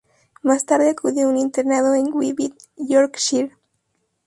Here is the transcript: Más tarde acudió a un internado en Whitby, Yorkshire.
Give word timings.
Más 0.41 0.65
tarde 0.65 0.89
acudió 0.89 1.27
a 1.27 1.29
un 1.29 1.37
internado 1.37 1.93
en 1.93 2.11
Whitby, 2.11 2.55
Yorkshire. 2.75 3.55